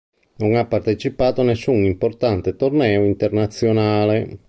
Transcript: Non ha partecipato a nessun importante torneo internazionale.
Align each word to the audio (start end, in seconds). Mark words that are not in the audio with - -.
Non 0.37 0.55
ha 0.55 0.65
partecipato 0.65 1.41
a 1.41 1.43
nessun 1.43 1.83
importante 1.83 2.55
torneo 2.55 3.03
internazionale. 3.05 4.39